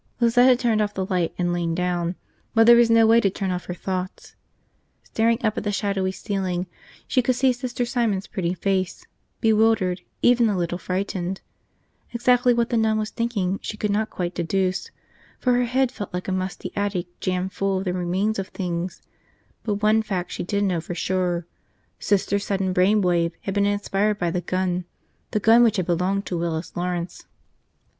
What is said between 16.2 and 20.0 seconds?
a musty attic jammed full of the remains of things; but